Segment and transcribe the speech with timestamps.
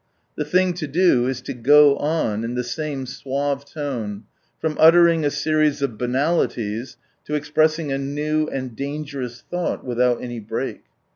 [0.35, 4.23] The thing to do is to go on, in the same suave tone,
[4.59, 6.95] from uttering a series of banal ities
[7.27, 10.85] ta expressing a new and dangerous thought, without any break.